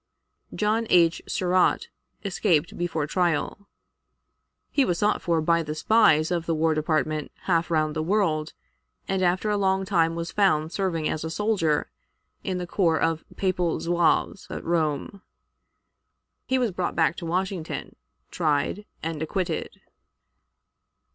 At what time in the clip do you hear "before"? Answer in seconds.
2.75-3.05